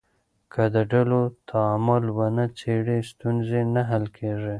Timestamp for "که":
0.53-0.63